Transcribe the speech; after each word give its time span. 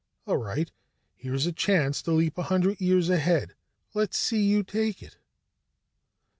All 0.25 0.37
right, 0.37 0.71
here's 1.15 1.45
a 1.45 1.51
chance 1.51 2.01
to 2.01 2.11
leap 2.11 2.35
a 2.39 2.41
hundred 2.41 2.81
years 2.81 3.07
ahead. 3.07 3.53
Let's 3.93 4.17
see 4.17 4.41
you 4.43 4.63
take 4.63 5.03
it." 5.03 5.17